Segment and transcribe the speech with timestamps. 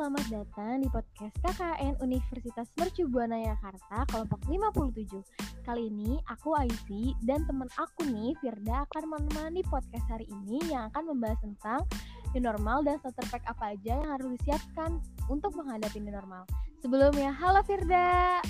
[0.00, 5.12] selamat datang di podcast KKN Universitas Mercu Buana Yogyakarta kelompok 57.
[5.60, 10.88] Kali ini aku Aisy dan teman aku nih Firda akan menemani podcast hari ini yang
[10.88, 11.84] akan membahas tentang
[12.32, 16.48] new normal dan starter pack apa aja yang harus disiapkan untuk menghadapi new normal.
[16.80, 18.40] Sebelumnya, halo Firda.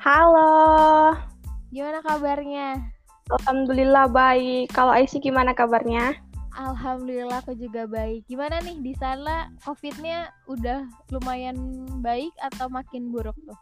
[0.00, 0.56] Halo.
[1.68, 2.80] Gimana kabarnya?
[3.28, 4.72] Alhamdulillah baik.
[4.72, 6.16] Kalau Aisy gimana kabarnya?
[6.54, 8.30] Alhamdulillah aku juga baik.
[8.30, 13.58] Gimana nih di sana COVID-nya udah lumayan baik atau makin buruk tuh?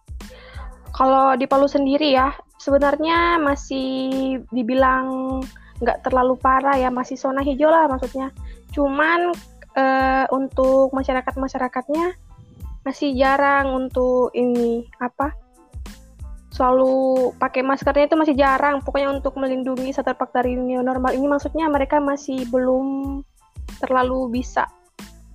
[0.92, 5.40] Kalau di Palu sendiri ya, sebenarnya masih dibilang
[5.80, 8.28] nggak terlalu parah ya, masih zona hijau lah maksudnya.
[8.76, 9.32] Cuman
[9.72, 12.12] uh, untuk masyarakat masyarakatnya
[12.84, 15.41] masih jarang untuk ini apa
[16.52, 18.84] selalu pakai maskernya itu masih jarang.
[18.84, 23.18] Pokoknya untuk melindungi satu dari new normal ini maksudnya mereka masih belum
[23.80, 24.68] terlalu bisa.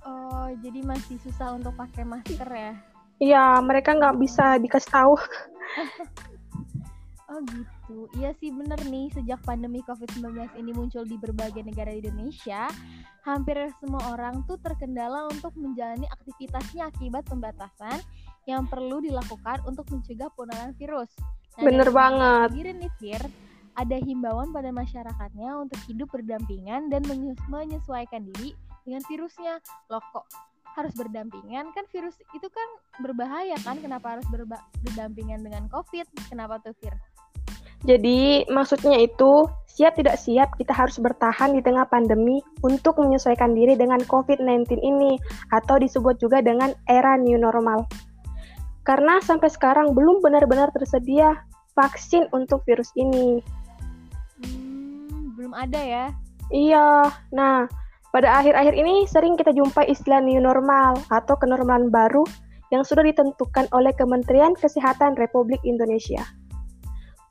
[0.06, 2.72] Oh, jadi masih susah untuk pakai masker ya?
[3.18, 5.14] Iya, mereka nggak bisa dikasih tahu.
[7.34, 7.77] oh gitu.
[8.16, 12.68] Iya sih bener nih, sejak pandemi COVID-19 ini muncul di berbagai negara di Indonesia,
[13.24, 18.00] hampir semua orang tuh terkendala untuk menjalani aktivitasnya akibat pembatasan
[18.44, 21.12] yang perlu dilakukan untuk mencegah penularan virus.
[21.56, 22.48] Nah, Bener banget.
[22.52, 23.22] Sendiri nih Fir,
[23.78, 27.02] ada himbauan pada masyarakatnya untuk hidup berdampingan dan
[27.48, 28.52] menyesuaikan diri
[28.84, 29.60] dengan virusnya.
[29.92, 30.26] Loh kok
[30.78, 32.68] harus berdampingan kan virus itu kan
[33.02, 34.26] berbahaya kan kenapa harus
[34.86, 36.06] berdampingan dengan COVID?
[36.30, 36.94] Kenapa tuh Fir?
[37.86, 43.78] Jadi maksudnya itu siap tidak siap kita harus bertahan di tengah pandemi untuk menyesuaikan diri
[43.78, 45.14] dengan COVID-19 ini
[45.54, 47.86] atau disebut juga dengan era new normal
[48.88, 51.36] karena sampai sekarang belum benar-benar tersedia
[51.76, 53.44] vaksin untuk virus ini.
[54.40, 56.06] Hmm, belum ada ya?
[56.48, 57.12] Iya.
[57.36, 57.68] Nah,
[58.16, 62.24] pada akhir-akhir ini sering kita jumpai istilah new normal atau kenormalan baru
[62.72, 66.24] yang sudah ditentukan oleh Kementerian Kesehatan Republik Indonesia.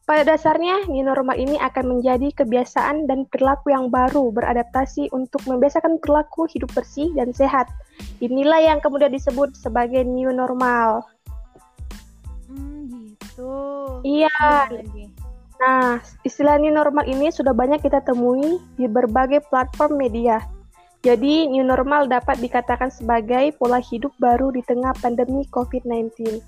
[0.07, 5.99] Pada dasarnya, new normal ini akan menjadi kebiasaan dan perilaku yang baru beradaptasi untuk membiasakan
[5.99, 7.67] perilaku hidup bersih dan sehat.
[8.23, 11.03] Inilah yang kemudian disebut sebagai new normal
[13.37, 14.01] gitu.
[14.07, 14.31] Iya.
[15.57, 20.39] Nah, istilah new normal ini sudah banyak kita temui di berbagai platform media.
[21.05, 26.41] Jadi, new normal dapat dikatakan sebagai pola hidup baru di tengah pandemi COVID-19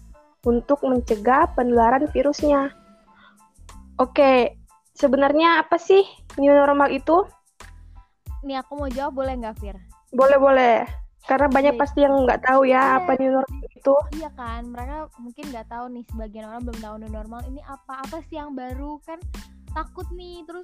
[0.46, 2.79] untuk mencegah penularan virusnya.
[4.00, 4.56] Oke,
[4.96, 6.08] sebenarnya apa sih
[6.40, 7.28] new normal itu?
[8.48, 9.76] Nih aku mau jawab boleh nggak, Fir?
[10.16, 10.88] Boleh, boleh.
[11.28, 12.88] Karena banyak pasti yang nggak tahu ya yeah.
[13.04, 13.96] apa new normal itu.
[14.16, 17.94] Iya kan, mereka mungkin nggak tahu nih sebagian orang belum tahu new normal ini apa
[18.08, 19.20] apa sih yang baru kan
[19.76, 20.64] takut nih terus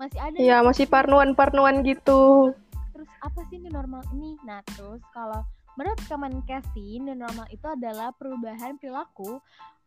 [0.00, 0.36] masih ada.
[0.40, 2.56] Iya masih parnuan-parnuan gitu.
[2.96, 4.40] Terus apa sih new normal ini?
[4.48, 5.44] Nah terus kalau
[5.78, 9.38] Menurut Kemenkes, new normal itu adalah perubahan perilaku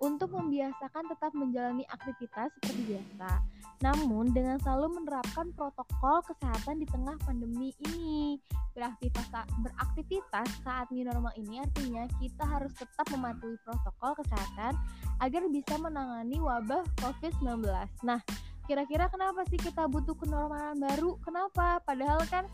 [0.03, 3.39] untuk membiasakan tetap menjalani aktivitas seperti biasa,
[3.79, 8.35] namun dengan selalu menerapkan protokol kesehatan di tengah pandemi ini.
[8.75, 14.75] Beraktivitas, saat new normal ini artinya kita harus tetap mematuhi protokol kesehatan
[15.23, 17.63] agar bisa menangani wabah COVID-19.
[18.03, 18.19] Nah,
[18.67, 21.15] kira-kira kenapa sih kita butuh kenormalan baru?
[21.23, 21.79] Kenapa?
[21.85, 22.49] Padahal kan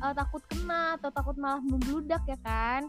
[0.00, 2.88] uh, takut kena atau takut malah membludak ya kan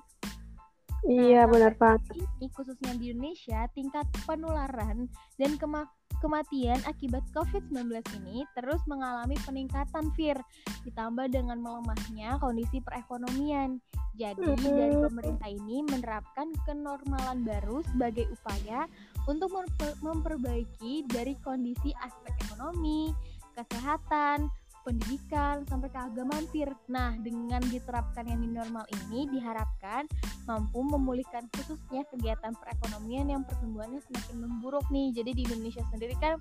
[1.06, 2.16] Iya nah, benar Pak.
[2.16, 5.86] Ini khususnya di Indonesia tingkat penularan dan kema
[6.24, 7.92] kematian akibat COVID-19
[8.24, 10.40] ini terus mengalami peningkatan vir
[10.88, 13.78] ditambah dengan melemahnya kondisi perekonomian.
[14.16, 14.76] Jadi mm -hmm.
[14.80, 18.88] dari pemerintah ini menerapkan kenormalan baru sebagai upaya
[19.28, 19.52] untuk
[20.00, 23.12] memperbaiki dari kondisi aspek ekonomi,
[23.54, 24.48] kesehatan,
[24.86, 26.70] pendidikan, sampai keagamaan tir.
[26.88, 30.06] Nah, dengan diterapkan yang di normal ini diharapkan
[30.46, 35.10] mampu memulihkan khususnya kegiatan perekonomian yang pertumbuhannya semakin memburuk nih.
[35.18, 36.38] Jadi di Indonesia sendiri kan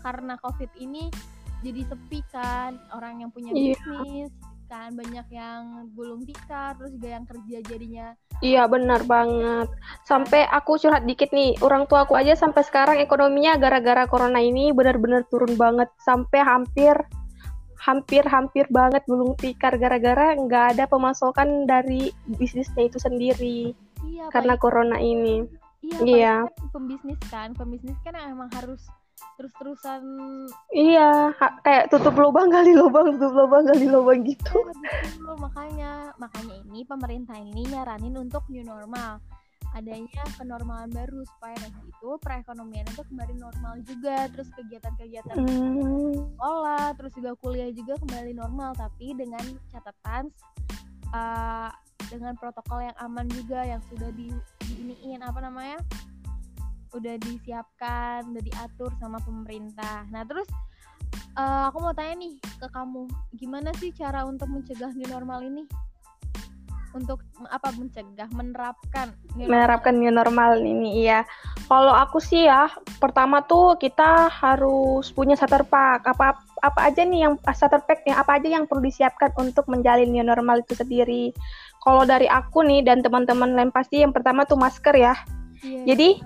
[0.00, 1.12] karena Covid ini
[1.62, 3.76] jadi sepi kan, orang yang punya yeah.
[3.78, 4.32] bisnis
[4.72, 9.70] kan banyak yang gulung tikar terus juga yang kerja jadinya Iya benar banget.
[10.02, 14.74] Sampai aku curhat dikit nih, orang tua aku aja sampai sekarang ekonominya gara-gara corona ini
[14.74, 16.98] benar-benar turun banget sampai hampir
[17.82, 23.74] hampir-hampir banget gulung tikar gara-gara nggak ada pemasukan dari bisnisnya itu sendiri
[24.06, 24.62] iya, karena baik.
[24.62, 25.42] corona ini.
[25.82, 26.34] Iya, iya.
[26.46, 28.86] Kan pembisnis kan, pembisnis kan emang harus
[29.38, 30.02] terus-terusan
[30.74, 31.32] iya
[31.64, 34.60] kayak tutup lubang gali lubang tutup lubang gali lubang gitu
[35.22, 35.90] ya, makanya
[36.20, 39.22] makanya ini pemerintah ini nyaranin untuk new normal
[39.72, 46.36] adanya kenormalan baru supaya nanti itu perekonomian itu kembali normal juga terus kegiatan-kegiatan mm.
[46.36, 50.28] sekolah terus juga kuliah juga kembali normal tapi dengan catatan
[51.16, 51.72] uh,
[52.12, 54.28] dengan protokol yang aman juga yang sudah di
[54.68, 55.80] diiniin apa namanya
[56.92, 60.44] udah disiapkan udah diatur sama pemerintah nah terus
[61.40, 63.08] uh, aku mau tanya nih ke kamu
[63.40, 65.64] gimana sih cara untuk mencegah new normal ini
[66.92, 71.24] untuk apa mencegah menerapkan new menerapkan new normal ini iya.
[71.66, 72.68] Kalau aku sih ya
[73.00, 76.04] pertama tuh kita harus punya starter pack.
[76.04, 80.12] Apa apa aja nih yang starter pack yang apa aja yang perlu disiapkan untuk menjalin
[80.12, 81.32] new normal itu sendiri.
[81.82, 85.16] Kalau dari aku nih dan teman-teman lain pasti yang pertama tuh masker ya.
[85.62, 85.94] Yeah.
[85.94, 86.18] jadi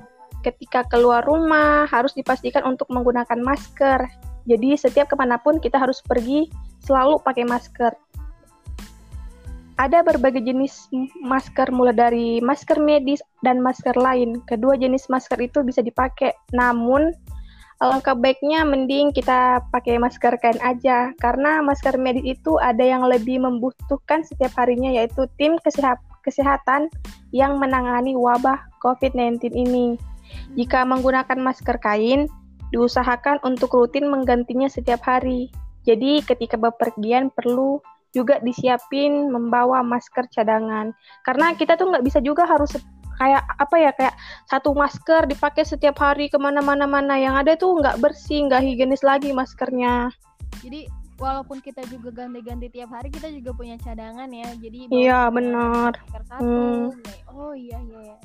[0.47, 4.07] ketika keluar rumah harus dipastikan untuk menggunakan masker.
[4.47, 6.47] Jadi setiap ke mana pun kita harus pergi
[6.87, 7.91] selalu pakai masker
[9.77, 10.89] ada berbagai jenis
[11.21, 14.41] masker mulai dari masker medis dan masker lain.
[14.49, 17.13] Kedua jenis masker itu bisa dipakai, namun
[17.85, 23.37] alangkah baiknya mending kita pakai masker kain aja karena masker medis itu ada yang lebih
[23.37, 25.61] membutuhkan setiap harinya yaitu tim
[26.25, 26.89] kesehatan
[27.37, 30.01] yang menangani wabah COVID-19 ini.
[30.57, 32.33] Jika menggunakan masker kain,
[32.73, 35.53] diusahakan untuk rutin menggantinya setiap hari.
[35.85, 37.79] Jadi ketika bepergian perlu
[38.17, 40.97] juga disiapin membawa masker cadangan.
[41.21, 42.73] Karena kita tuh nggak bisa juga harus
[43.21, 44.15] kayak apa ya kayak
[44.49, 49.05] satu masker dipakai setiap hari ke mana-mana mana yang ada tuh nggak bersih nggak higienis
[49.05, 50.09] lagi maskernya.
[50.65, 50.89] Jadi
[51.21, 54.49] walaupun kita juga ganti-ganti tiap hari kita juga punya cadangan ya.
[54.57, 55.93] Jadi iya benar.
[56.09, 57.37] satu hmm.
[57.37, 58.17] oh iya iya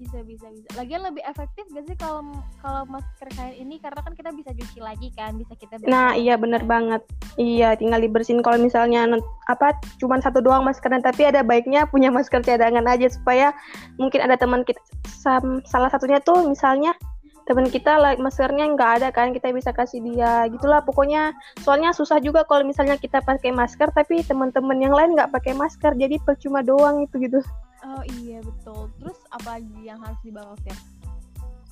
[0.00, 0.68] bisa bisa bisa.
[0.80, 2.32] Lagian lebih efektif gak sih kalau
[2.64, 3.76] kalau masker kain ini?
[3.76, 7.04] Karena kan kita bisa cuci lagi kan bisa kita nah iya bener banget.
[7.36, 8.40] Iya tinggal dibersihin.
[8.40, 9.04] Kalau misalnya
[9.52, 13.52] apa cuma satu doang maskernya tapi ada baiknya punya masker cadangan aja supaya
[14.00, 16.96] mungkin ada teman kita sam, salah satunya tuh misalnya
[17.44, 21.36] teman kita like maskernya nggak ada kan kita bisa kasih dia gitulah pokoknya.
[21.60, 25.92] Soalnya susah juga kalau misalnya kita pakai masker tapi teman-teman yang lain nggak pakai masker
[26.00, 27.44] jadi percuma doang itu gitu
[27.80, 28.92] Oh iya betul.
[29.00, 30.76] Terus apa lagi yang harus dibawa Fir?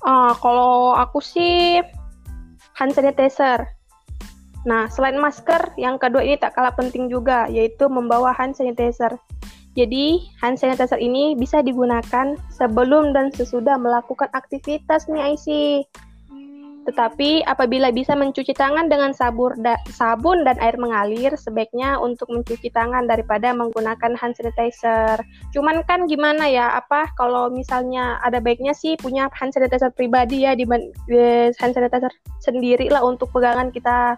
[0.01, 1.83] Ah, kalau aku sih
[2.79, 3.67] hand sanitizer.
[4.67, 9.15] Nah, selain masker, yang kedua ini tak kalah penting juga, yaitu membawa hand sanitizer.
[9.77, 15.87] Jadi, hand sanitizer ini bisa digunakan sebelum dan sesudah melakukan aktivitas nih, Aisyah.
[16.89, 22.73] Tetapi apabila bisa mencuci tangan dengan sabur da sabun dan air mengalir, sebaiknya untuk mencuci
[22.73, 25.21] tangan daripada menggunakan hand sanitizer.
[25.53, 30.57] Cuman kan gimana ya, apa kalau misalnya ada baiknya sih punya hand sanitizer pribadi ya
[30.57, 30.65] di,
[31.61, 32.09] hand sanitizer
[32.41, 34.17] sendiri lah untuk pegangan kita.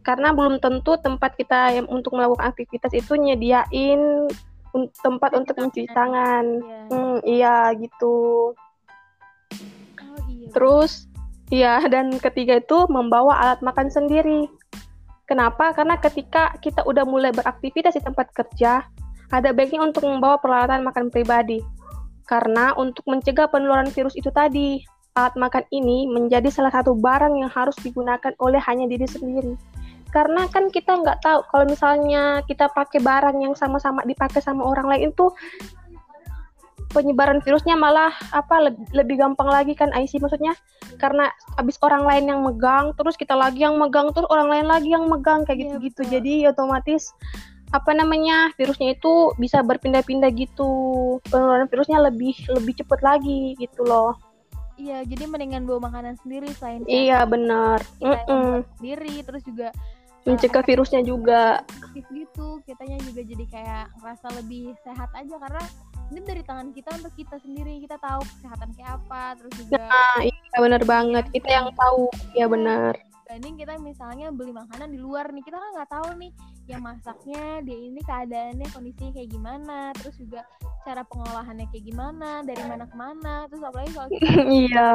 [0.00, 4.32] Karena belum tentu tempat kita yang untuk melakukan aktivitas itu nyediain
[5.04, 6.44] tempat untuk mencuci tangan.
[6.64, 6.80] Iya.
[6.88, 8.16] Hmm, iya gitu.
[10.00, 10.48] Oh, iya.
[10.56, 11.04] Terus
[11.46, 14.50] Iya, dan ketiga itu membawa alat makan sendiri.
[15.30, 15.70] Kenapa?
[15.74, 18.82] Karena ketika kita udah mulai beraktivitas di tempat kerja,
[19.30, 21.62] ada baiknya untuk membawa peralatan makan pribadi.
[22.26, 24.82] Karena untuk mencegah penularan virus itu tadi,
[25.14, 29.54] alat makan ini menjadi salah satu barang yang harus digunakan oleh hanya diri sendiri.
[30.10, 34.86] Karena kan kita nggak tahu kalau misalnya kita pakai barang yang sama-sama dipakai sama orang
[34.90, 35.26] lain itu
[36.94, 40.54] penyebaran virusnya malah apa lebih, lebih gampang lagi kan IC maksudnya
[40.96, 44.90] karena habis orang lain yang megang terus kita lagi yang megang terus orang lain lagi
[44.92, 46.02] yang megang kayak iya, gitu-gitu.
[46.08, 47.12] ya, jadi otomatis
[47.74, 50.70] apa namanya virusnya itu bisa berpindah-pindah gitu.
[51.28, 54.14] Penularan virusnya lebih lebih cepat lagi gitu loh.
[54.76, 58.60] Iya jadi mendingan bawa makanan sendiri selain iya benar mm -mm.
[58.76, 59.72] sendiri terus juga
[60.28, 61.62] mencegah uh, virusnya juga.
[61.94, 65.64] gitu kitanya juga jadi kayak ngerasa lebih sehat aja karena
[66.14, 70.18] ini dari tangan kita untuk kita sendiri kita tahu kesehatan kayak apa terus juga nah,
[70.22, 71.24] iya benar banget.
[71.34, 72.08] Kita yang tahu.
[72.32, 72.94] Ya benar.
[73.26, 76.30] Banding kita misalnya beli makanan di luar nih kita kan nggak tahu nih
[76.70, 80.46] yang masaknya dia ini keadaannya kondisinya kayak gimana terus juga
[80.86, 84.90] cara pengolahannya kayak gimana dari mana ke mana terus apalagi soal kita iya.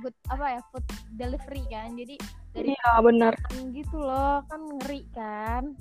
[0.00, 0.84] good apa ya food
[1.20, 2.16] delivery kan jadi
[2.56, 3.36] dari iya benar.
[3.76, 5.76] gitu loh kan ngeri kan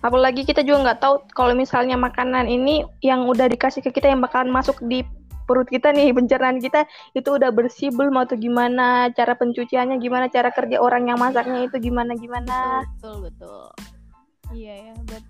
[0.00, 4.24] apalagi kita juga nggak tahu kalau misalnya makanan ini yang udah dikasih ke kita yang
[4.24, 5.04] bakalan masuk di
[5.50, 6.86] perut kita nih pencernaan kita
[7.18, 9.10] itu udah bersih belum atau gimana?
[9.18, 10.30] Cara pencuciannya gimana?
[10.30, 12.86] Cara kerja orang yang masaknya itu gimana gimana?
[12.96, 13.66] Betul betul.
[14.54, 15.24] Iya ya but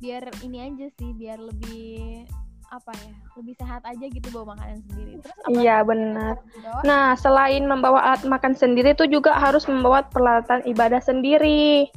[0.00, 2.28] biar ini aja sih biar lebih
[2.72, 5.12] apa ya lebih sehat aja gitu bawa makanan sendiri.
[5.22, 6.40] Terus iya benar.
[6.82, 11.88] Nah selain membawa alat makan sendiri tuh juga harus membawa peralatan ibadah sendiri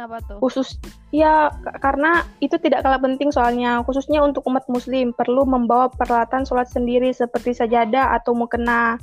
[0.00, 0.40] Kenapa tuh?
[0.40, 0.80] Khusus
[1.12, 1.52] ya
[1.84, 7.12] karena itu tidak kalah penting soalnya khususnya untuk umat muslim perlu membawa peralatan sholat sendiri
[7.12, 8.96] seperti sajadah atau mukena.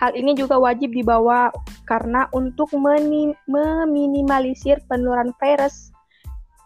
[0.00, 1.52] Hal ini juga wajib dibawa
[1.84, 5.92] karena untuk meminimalisir penularan virus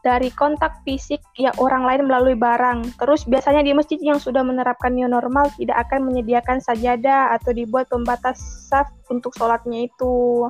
[0.07, 2.95] dari kontak fisik ya orang lain melalui barang.
[2.95, 7.91] Terus biasanya di masjid yang sudah menerapkan new normal tidak akan menyediakan sajadah atau dibuat
[7.91, 8.39] pembatas
[8.71, 10.47] saf untuk sholatnya itu.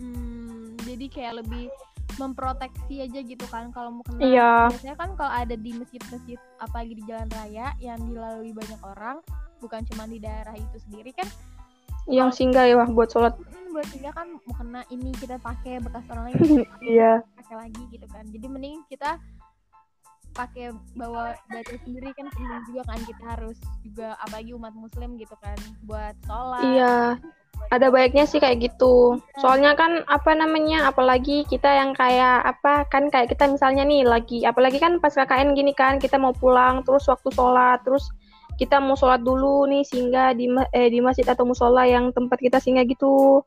[0.00, 1.68] Hmm, jadi kayak lebih
[2.16, 4.20] memproteksi aja gitu kan kalau mau kena.
[4.20, 4.52] Iya.
[4.70, 9.20] Biasanya kan kalau ada di masjid-masjid apalagi di jalan raya yang dilalui banyak orang,
[9.58, 11.28] bukan cuma di daerah itu sendiri kan
[12.06, 13.34] Yang singgah ya buat sholat.
[13.34, 16.38] hmm, buat sehingga kan mau kena ini kita pakai bekas orang lain
[16.94, 17.18] Iya.
[17.34, 19.18] pakai lagi gitu kan jadi mending kita
[20.30, 25.34] pakai bawa data sendiri kan penting juga kan kita harus juga apalagi umat muslim gitu
[25.40, 26.94] kan buat sholat Iya.
[27.66, 29.18] Ada baiknya sih kayak gitu.
[29.42, 34.46] Soalnya kan apa namanya, apalagi kita yang kayak apa kan kayak kita misalnya nih lagi,
[34.46, 38.06] apalagi kan pas KKN gini kan kita mau pulang terus waktu sholat terus
[38.56, 42.62] kita mau sholat dulu nih singgah di eh, di masjid atau musola yang tempat kita
[42.62, 43.42] singgah gitu.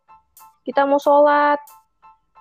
[0.68, 1.58] Kita mau sholat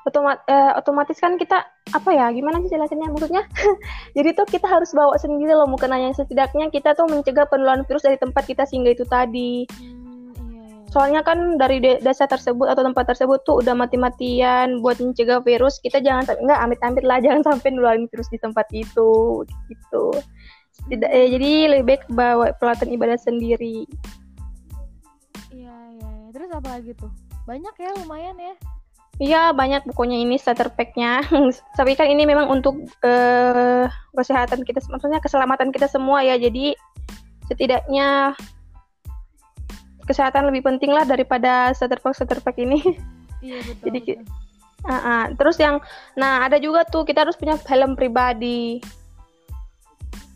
[0.09, 3.45] otomat eh, otomatis kan kita apa ya gimana sih jelasinnya maksudnya
[4.17, 8.17] jadi tuh kita harus bawa sendiri loh mukenanya setidaknya kita tuh mencegah penularan virus dari
[8.17, 9.69] tempat kita singgah itu tadi.
[10.89, 15.77] Soalnya kan dari de- desa tersebut atau tempat tersebut tuh udah mati-matian buat mencegah virus.
[15.85, 20.05] Kita jangan sampai enggak amit-amit lah jangan sampai nularin virus di tempat itu gitu.
[20.89, 23.85] Tidak eh, jadi lebih baik bawa peralatan ibadah sendiri.
[25.53, 26.29] iya iya iya.
[26.33, 27.11] terus apa lagi tuh
[27.45, 28.55] banyak ya lumayan ya
[29.19, 31.27] Iya banyak pokoknya ini starter pack-nya.
[31.79, 36.39] Tapi kan ini memang untuk eh, kesehatan kita, maksudnya keselamatan kita semua ya.
[36.39, 36.79] Jadi
[37.51, 38.39] setidaknya
[40.09, 42.81] kesehatan lebih penting lah daripada starter pack starter pack ini.
[43.45, 44.47] iya betul, Jadi betul.
[44.87, 45.23] Ah, ah.
[45.35, 45.83] Terus yang,
[46.15, 48.79] nah ada juga tuh kita harus punya helm pribadi.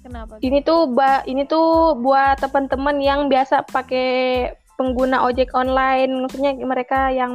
[0.03, 0.43] kenapa?
[0.43, 7.15] Ini tuh, ba, ini tuh buat teman-teman yang biasa pakai pengguna ojek online, maksudnya mereka
[7.15, 7.31] yang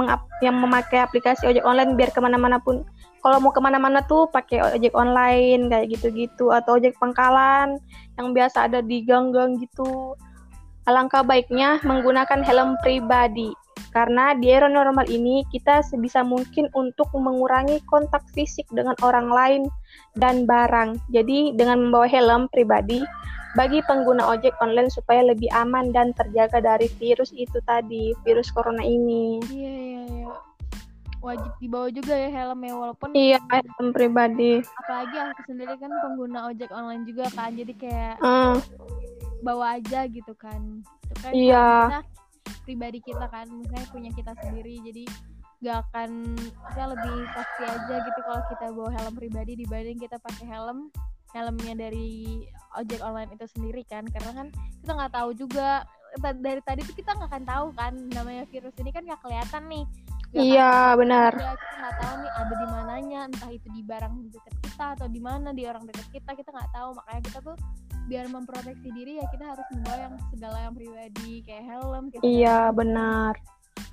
[0.00, 2.82] mengap, yang memakai aplikasi ojek online biar ke mana-mana pun.
[3.20, 7.80] Kalau mau ke mana-mana tuh pakai ojek online kayak gitu-gitu atau ojek pangkalan
[8.16, 10.16] yang biasa ada di gang-gang gitu.
[10.84, 13.52] Alangkah baiknya menggunakan helm pribadi.
[13.94, 19.62] Karena di era normal ini kita sebisa mungkin untuk mengurangi kontak fisik dengan orang lain
[20.18, 20.98] dan barang.
[21.14, 23.06] Jadi dengan membawa helm pribadi
[23.54, 28.82] bagi pengguna ojek online supaya lebih aman dan terjaga dari virus itu tadi, virus corona
[28.82, 29.38] ini.
[29.46, 30.53] iya iya iya
[31.24, 34.60] wajib dibawa juga ya helmnya walaupun Iya, helm pribadi.
[34.84, 38.56] apalagi aku sendiri kan pengguna ojek online juga kan jadi kayak Eh,
[39.40, 41.68] bawa aja gitu kan itu kan Iya.
[41.88, 42.00] kita
[42.64, 45.04] pribadi kita kan misalnya punya kita sendiri jadi
[45.60, 46.10] gak akan
[46.68, 50.92] kita lebih pasti aja gitu kalau kita bawa helm pribadi dibanding kita pakai helm
[51.32, 52.44] helmnya dari
[52.76, 55.82] ojek online itu sendiri kan karena kan kita nggak tahu juga
[56.20, 59.84] dari tadi tuh kita nggak akan tahu kan namanya virus ini kan nggak kelihatan nih
[60.34, 61.32] Iya, benar.
[61.38, 65.06] Ya, kita nggak tahu nih ada di mananya entah itu di barang dekat kita atau
[65.06, 67.56] di mana di orang dekat kita kita nggak tahu makanya kita tuh
[68.04, 72.58] biar memproteksi diri ya kita harus membawa yang segala yang pribadi kayak helm kayak Iya,
[72.74, 73.32] benar.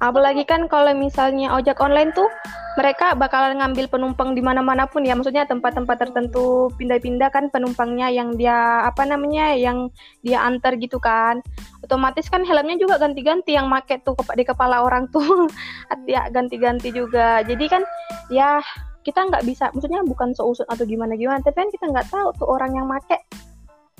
[0.01, 2.25] Apalagi kan kalau misalnya ojek online tuh
[2.73, 8.33] mereka bakalan ngambil penumpang di mana-mana pun ya, maksudnya tempat-tempat tertentu pindah-pindah kan penumpangnya yang
[8.33, 9.93] dia apa namanya yang
[10.25, 11.43] dia antar gitu kan.
[11.85, 15.45] Otomatis kan helmnya juga ganti-ganti yang make tuh di kepala orang tuh.
[16.09, 17.45] ya ganti-ganti juga.
[17.45, 17.85] Jadi kan
[18.33, 18.57] ya
[19.05, 22.73] kita nggak bisa, maksudnya bukan seusut atau gimana-gimana, tapi kan kita nggak tahu tuh orang
[22.77, 23.21] yang make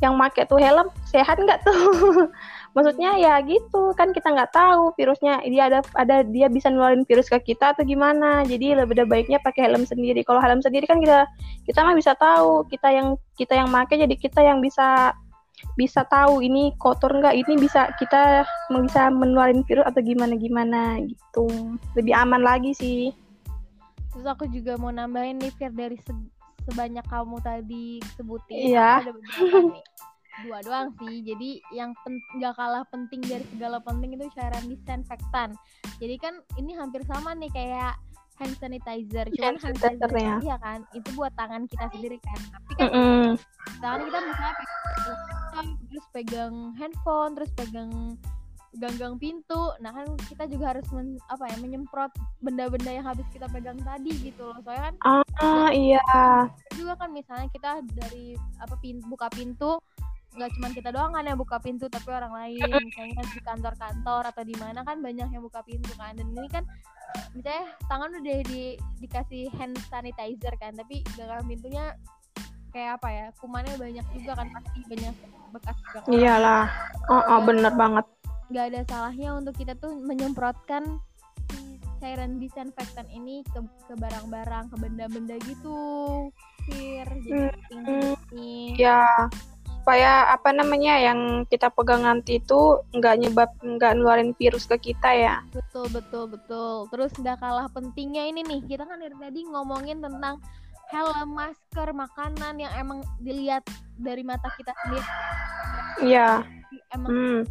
[0.01, 1.77] yang make tuh helm sehat nggak tuh
[2.71, 7.27] maksudnya ya gitu kan kita nggak tahu virusnya dia ada ada dia bisa nularin virus
[7.27, 8.47] ke kita atau gimana.
[8.47, 10.23] Jadi lebih baiknya pakai helm sendiri.
[10.23, 11.27] Kalau helm sendiri kan kita
[11.67, 15.11] kita mah bisa tahu kita yang kita yang make jadi kita yang bisa
[15.77, 21.47] bisa tahu ini kotor nggak ini bisa kita bisa menularin virus atau gimana gimana gitu.
[21.99, 23.11] Lebih aman lagi sih.
[24.11, 26.31] Terus aku juga mau nambahin nih Fir dari se-
[26.67, 28.75] sebanyak kamu tadi sebutin.
[28.75, 29.03] Iya.
[29.05, 29.83] ada beberapa nih
[30.45, 31.21] dua doang sih.
[31.21, 31.91] Jadi yang
[32.39, 35.50] nggak kalah penting dari segala penting itu cairan disinfektan.
[36.00, 38.00] Jadi kan ini hampir sama nih kayak
[38.41, 39.29] hand sanitizer.
[39.38, 40.35] Cuman Hand sanitizer ya.
[40.41, 40.79] iya kan?
[40.97, 42.39] Itu buat tangan kita sendiri kan.
[42.50, 43.25] Tapi kan Mm-mm.
[43.79, 47.91] tangan kita misalnya pegang terus pegang handphone terus pegang
[48.79, 49.75] ganggang pintu.
[49.83, 54.15] Nah kan kita juga harus men- apa ya menyemprot benda-benda yang habis kita pegang tadi
[54.31, 54.57] gitu loh.
[54.63, 54.95] Soalnya kan
[55.43, 56.01] ah iya.
[56.73, 58.33] juga kan misalnya kita dari
[58.63, 59.77] apa pin, buka pintu
[60.31, 62.63] nggak cuma kita doang kan yang buka pintu tapi orang lain.
[62.63, 66.15] Misalnya di kantor-kantor atau di mana kan banyak yang buka pintu kan.
[66.15, 66.63] Dan ini kan
[67.35, 71.85] misalnya tangan udah di dikasih hand sanitizer kan tapi ganggang pintunya
[72.71, 75.15] kayak apa ya kumannya banyak juga kan pasti banyak
[75.51, 76.11] bekas juga kan.
[76.15, 76.65] iyalah.
[77.11, 78.05] Oh, oh bener banget.
[78.47, 81.00] Nggak ada salahnya untuk kita tuh menyemprotkan
[82.01, 85.79] cairan disinfektan ini ke ke barang-barang ke benda-benda gitu.
[86.61, 89.27] Fir jadi penting nih Ya,
[89.81, 91.19] supaya apa namanya yang
[91.50, 95.35] kita pegang nanti itu nggak nyebab nggak ngeluarin virus ke kita ya.
[95.50, 100.38] betul betul betul terus nggak kalah pentingnya ini nih kita kan dari tadi ngomongin tentang
[100.93, 103.65] helm masker makanan yang emang dilihat
[103.97, 105.07] dari mata kita sendiri
[106.00, 106.45] Iya.
[106.93, 107.41] emang Hmm.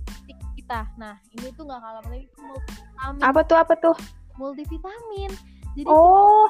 [0.54, 3.96] kita nah ini tuh nggak kalah penting itu multivitamin Apa tuh apa tuh?
[4.38, 5.30] multivitamin
[5.74, 6.46] jadi Oh,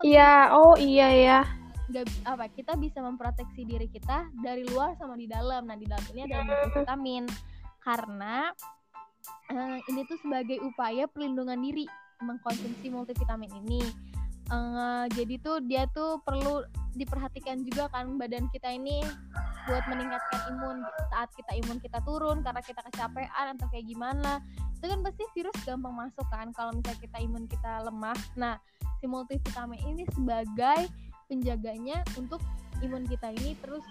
[0.00, 0.48] iya.
[0.50, 1.38] Oh, iya ya.
[1.86, 5.66] Nggak apa kita bisa memproteksi diri kita dari luar sama di dalam.
[5.66, 7.24] Nah di dalam ini ada multivitamin
[7.82, 8.50] karena
[9.54, 11.86] eh, ini tuh sebagai upaya pelindungan diri
[12.22, 13.82] mengkonsumsi multivitamin ini.
[14.46, 16.66] Eh, jadi tuh dia tuh perlu
[16.96, 19.04] diperhatikan juga kan badan kita ini
[19.66, 24.42] buat meningkatkan imun saat kita imun kita turun karena kita kecapean atau kayak gimana.
[24.78, 28.18] Itu kan pasti virus gampang masuk kan kalau misalnya kita imun kita lemah.
[28.34, 28.58] Nah
[28.98, 30.88] si multivitamin ini sebagai
[31.26, 32.40] penjaganya untuk
[32.82, 33.82] imun kita ini terus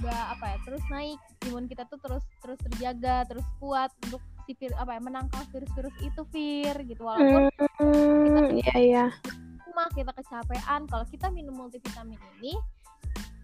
[0.00, 1.18] nggak apa ya terus naik.
[1.50, 5.96] Imun kita tuh terus terus terjaga terus kuat untuk si vir, apa ya menangkal virus-virus
[6.02, 7.02] itu vir gitu.
[7.02, 7.50] Walaupun
[7.80, 9.06] Hmm, iya iya.
[9.70, 12.58] rumah kita kecapean kalau kita minum multivitamin ini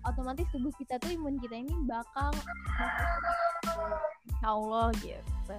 [0.07, 2.31] otomatis tubuh kita tuh imun kita ini bakal
[4.27, 5.59] Insya Allah gitu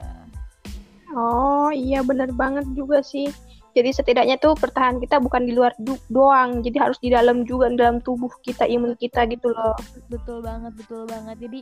[1.15, 3.31] Oh, iya benar banget juga sih.
[3.77, 7.69] Jadi setidaknya tuh pertahanan kita bukan di luar du- doang, jadi harus di dalam juga
[7.69, 9.77] di dalam tubuh kita, imun kita gitu loh.
[10.09, 11.61] betul banget betul banget jadi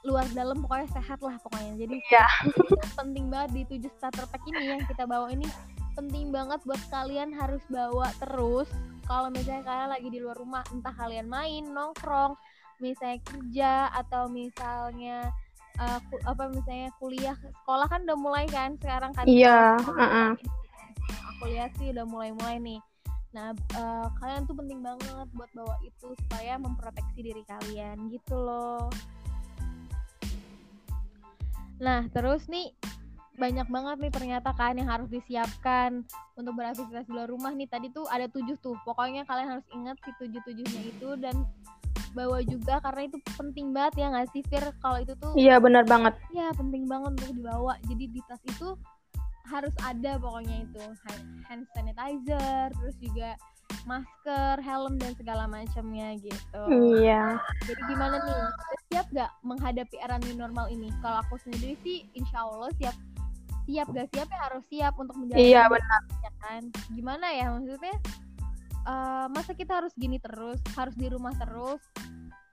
[0.00, 2.26] luar dalam pokoknya sehat lah pokoknya jadi Iya.
[2.98, 5.44] penting banget di tujuh starter pack ini yang kita bawa ini
[5.92, 8.68] penting banget buat kalian harus bawa terus
[9.04, 12.32] kalau misalnya kalian lagi di luar rumah entah kalian main nongkrong
[12.80, 15.28] misalnya kerja atau misalnya
[15.80, 19.24] uh, apa misalnya kuliah sekolah kan udah mulai kan sekarang kan?
[19.24, 20.30] Iya, Sekolah, uh-uh.
[21.34, 22.80] aku lihat sih udah mulai-mulai nih.
[23.30, 28.90] Nah uh, kalian tuh penting banget buat bawa itu supaya memproteksi diri kalian gitu loh.
[31.80, 32.74] Nah terus nih
[33.40, 36.04] banyak banget nih ternyata kan yang harus disiapkan
[36.36, 37.70] untuk beraktivitas di luar rumah nih.
[37.70, 41.46] Tadi tuh ada tujuh tuh pokoknya kalian harus ingat si tujuh tujuhnya itu dan
[42.10, 44.64] bawa juga karena itu penting banget ya nggak sih Fir?
[44.82, 46.14] Kalau itu tuh Iya benar banget.
[46.34, 47.78] ya penting banget untuk dibawa.
[47.86, 48.74] Jadi di tas itu
[49.46, 50.82] harus ada pokoknya itu.
[51.46, 53.34] Hand sanitizer terus juga
[53.86, 56.62] masker helm dan segala macamnya gitu.
[57.00, 57.38] Iya.
[57.64, 58.38] jadi gimana nih?
[58.90, 60.90] Siap gak menghadapi era new normal ini?
[61.00, 62.96] Kalau aku sendiri sih insya Allah siap.
[63.70, 66.02] Siap gak siap ya harus siap untuk menjalani Iya benar.
[66.20, 66.62] ya kan?
[66.90, 67.94] Gimana ya maksudnya
[68.82, 71.80] eh, masa kita harus gini terus harus di rumah terus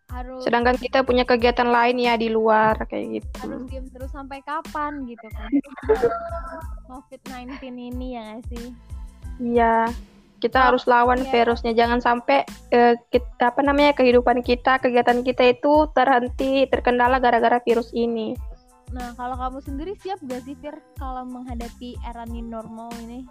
[0.07, 3.67] harus Sedangkan kita punya kegiatan lain ya di luar kayak harus gitu.
[3.67, 5.51] diem terus sampai kapan gitu kan
[6.87, 7.59] COVID-19
[7.91, 8.67] ini ya nggak sih
[9.37, 9.91] Iya.
[10.37, 11.29] Kita harus lawan Iya.
[11.29, 11.73] virusnya.
[11.73, 17.93] Jangan sampai eh, kita apa namanya kehidupan kita, kegiatan kita itu terhenti, terkendala gara-gara virus
[17.93, 18.33] ini.
[18.87, 23.27] nah kalau kamu sendiri siap gak sih Fir kalau menghadapi era new normal ini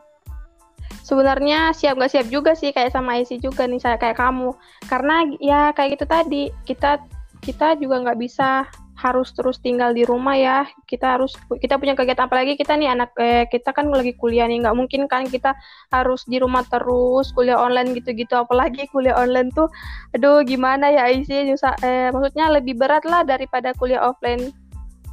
[1.06, 4.50] Sebenarnya siap nggak siap juga sih kayak sama Isi juga nih saya kayak kamu.
[4.90, 6.98] Karena ya kayak gitu tadi kita
[7.46, 8.66] kita juga nggak bisa
[8.96, 10.58] harus terus tinggal di rumah ya.
[10.90, 14.66] Kita harus kita punya kegiatan apalagi kita nih anak eh, kita kan lagi kuliah nih
[14.66, 15.54] nggak mungkin kan kita
[15.94, 19.70] harus di rumah terus kuliah online gitu-gitu apalagi kuliah online tuh
[20.10, 24.50] aduh gimana ya Isi Nyusa- eh, maksudnya lebih berat lah daripada kuliah offline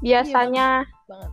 [0.01, 0.89] biasanya.
[1.05, 1.29] banget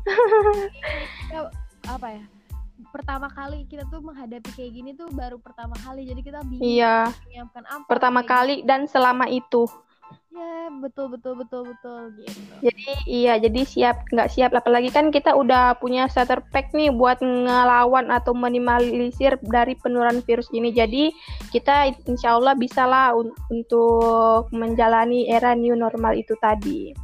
[1.32, 1.48] kita
[1.96, 2.39] apa ya
[2.88, 7.12] pertama kali kita tuh menghadapi kayak gini tuh baru pertama kali jadi kita bingung Iya,
[7.28, 9.68] menyiapkan apa pertama kali dan selama itu.
[9.68, 9.88] gitu.
[10.30, 14.50] ya betul betul betul betul gitu Jadi iya, jadi siap nggak siap.
[14.54, 20.46] Apalagi kan kita udah punya starter pack nih buat ngelawan atau minimalisir dari penularan virus
[20.54, 20.70] ini.
[20.70, 21.10] Jadi
[21.50, 26.94] kita insya Allah bisa lah un- untuk menjalani era new normal itu tadi.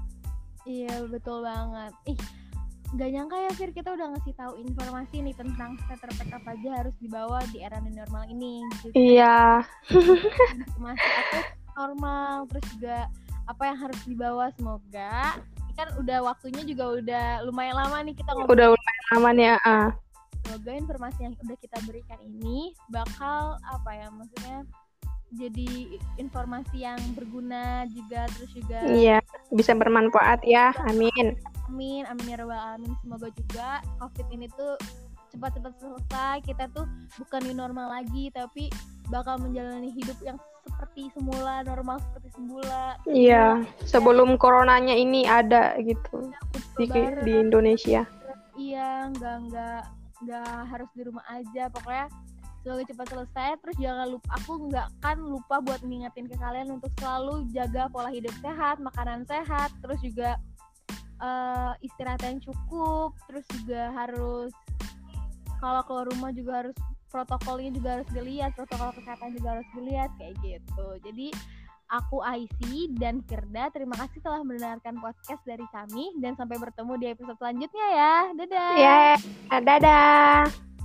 [0.63, 1.95] Iya betul banget.
[2.11, 2.19] Ih,
[2.95, 6.71] gak nyangka ya Fir kita udah ngasih tahu informasi nih tentang starter pack apa aja
[6.85, 8.63] harus dibawa di era new normal ini.
[8.79, 8.95] Gitu.
[8.95, 9.67] Iya,
[10.79, 11.39] Masih aku
[11.75, 12.99] normal terus juga
[13.47, 18.31] apa yang harus dibawa semoga ini kan udah waktunya juga udah lumayan lama nih kita
[18.33, 18.55] ngobrol.
[18.55, 19.55] udah lumayan aman ya.
[19.67, 19.91] ah.
[20.47, 24.63] Semoga informasi yang udah kita berikan ini bakal apa ya maksudnya
[25.37, 29.19] jadi informasi yang berguna juga terus juga Iya,
[29.53, 30.73] bisa bermanfaat ya.
[30.89, 31.37] Amin.
[31.69, 32.93] Amin, amin ya rabbal alamin.
[33.05, 33.69] Semoga juga
[34.01, 34.75] COVID ini tuh
[35.35, 36.37] cepat-cepat selesai.
[36.47, 36.89] Kita tuh
[37.21, 38.73] bukan new normal lagi, tapi
[39.13, 42.99] bakal menjalani hidup yang seperti semula, normal seperti semula.
[43.07, 46.33] Iya, sebelum coronanya ini ada gitu
[46.81, 48.03] di, Lebaran, di Indonesia.
[48.57, 49.81] Iya, nggak nggak
[50.17, 52.09] nggak harus di rumah aja pokoknya
[52.67, 56.91] semoga cepat selesai terus jangan lupa aku nggak kan lupa buat ngingetin ke kalian untuk
[56.99, 60.35] selalu jaga pola hidup sehat makanan sehat terus juga
[61.23, 64.51] uh, istirahat yang cukup terus juga harus
[65.63, 66.77] kalau keluar rumah juga harus
[67.07, 70.89] protokolnya juga harus dilihat protokol kesehatan juga harus dilihat kayak gitu.
[71.01, 71.29] Jadi
[71.87, 77.07] aku Aisy dan Firda terima kasih telah mendengarkan podcast dari kami dan sampai bertemu di
[77.15, 78.15] episode selanjutnya ya.
[78.37, 78.73] Dadah.
[78.77, 80.76] Ya yeah, dadah